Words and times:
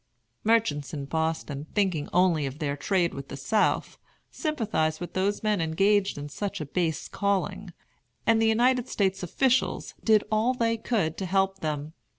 Merchants 0.43 0.95
in 0.95 1.05
Boston, 1.05 1.67
thinking 1.75 2.09
only 2.11 2.47
of 2.47 2.57
their 2.57 2.75
trade 2.75 3.13
with 3.13 3.27
the 3.27 3.37
South, 3.37 3.99
sympathized 4.31 4.99
with 4.99 5.13
those 5.13 5.43
men 5.43 5.61
engaged 5.61 6.17
in 6.17 6.27
such 6.27 6.59
a 6.59 6.65
base 6.65 7.07
calling; 7.07 7.71
and 8.25 8.41
the 8.41 8.47
United 8.49 8.89
States 8.89 9.21
officials 9.21 9.93
did 10.03 10.23
all 10.31 10.55
they 10.55 10.75
could 10.75 11.17
to 11.17 11.27
help 11.27 11.59
them. 11.59 11.93